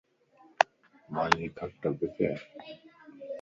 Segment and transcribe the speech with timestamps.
[1.13, 2.29] مانجي کٽ ڪٿي؟